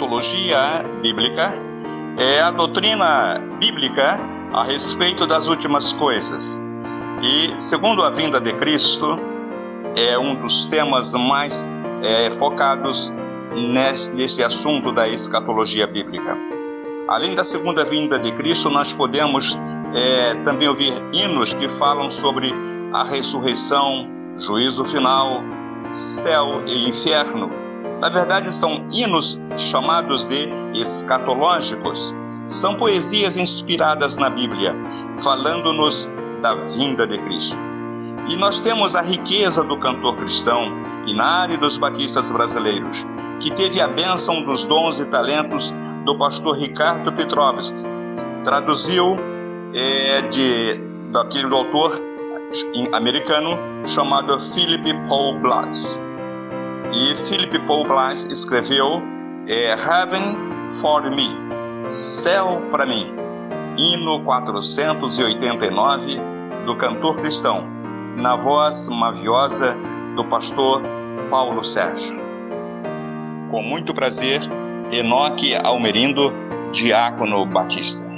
[0.00, 1.52] escatologia bíblica
[2.16, 4.18] é a doutrina bíblica
[4.50, 6.60] a respeito das últimas coisas.
[7.22, 9.18] E, segundo a vinda de Cristo,
[9.94, 11.68] é um dos temas mais
[12.02, 13.14] é, focados
[13.54, 16.34] nesse, nesse assunto da escatologia bíblica.
[17.06, 19.58] Além da segunda vinda de Cristo, nós podemos
[19.94, 22.50] é, também ouvir hinos que falam sobre
[22.94, 24.08] a ressurreição,
[24.38, 25.42] juízo final,
[25.92, 27.59] céu e inferno.
[28.00, 32.14] Na verdade, são hinos chamados de escatológicos.
[32.46, 34.76] São poesias inspiradas na Bíblia,
[35.22, 36.10] falando-nos
[36.42, 37.58] da vinda de Cristo.
[38.28, 40.64] E nós temos a riqueza do cantor cristão,
[41.06, 43.06] Inário dos Batistas Brasileiros,
[43.40, 45.74] que teve a bênção dos dons e talentos
[46.04, 47.82] do pastor Ricardo Petrovski.
[48.44, 49.16] Traduziu
[49.74, 50.74] é, de,
[51.12, 51.92] daquele autor
[52.92, 56.00] americano chamado Philip Paul Blas.
[56.92, 59.00] E Philip Paul Blas escreveu
[59.48, 60.36] é, Heaven
[60.80, 61.28] for Me,
[61.86, 63.14] Céu para mim,
[63.78, 66.20] hino 489
[66.66, 67.64] do cantor cristão,
[68.16, 69.78] na voz maviosa
[70.16, 70.82] do pastor
[71.30, 72.18] Paulo Sérgio.
[73.50, 74.40] Com muito prazer,
[74.90, 76.32] Enoque Almerindo,
[76.72, 78.09] Diácono Batista.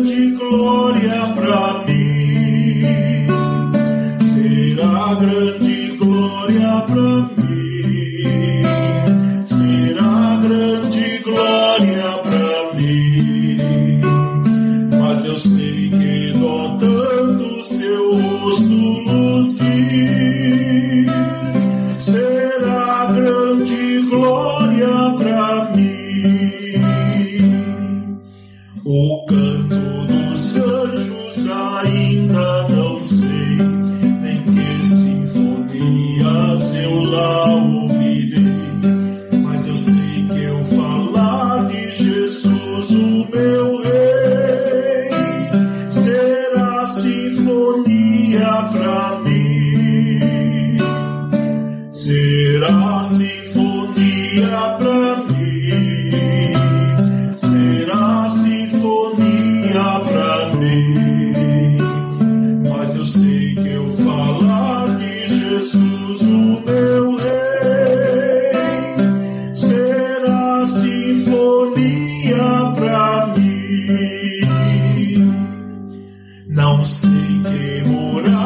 [0.00, 3.26] Grande glória para mim,
[4.34, 7.69] será grande glória para mim,
[46.90, 50.78] sinfonia pra mim.
[51.90, 54.76] Será sinfonia
[62.68, 68.52] mas eu sei que eu falar de Jesus, o meu rei,
[69.54, 72.36] será sinfonia
[72.76, 74.40] pra mim.
[76.46, 78.39] Não sei que morar.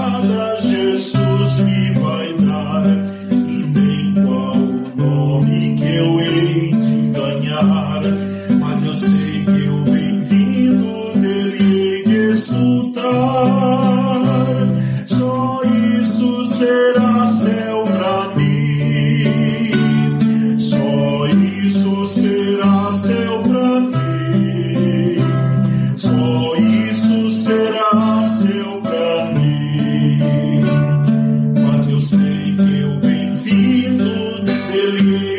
[35.04, 35.33] Mm-hmm.